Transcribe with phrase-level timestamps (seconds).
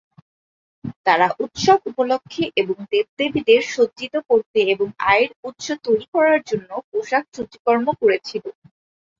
[1.05, 7.87] তারা উৎসব উপলক্ষে এবং দেবদেবীদের সজ্জিত করতে এবং আয়ের উৎস তৈরি করার জন্য পোশাক সূচিকর্ম
[8.01, 8.43] করেছিল।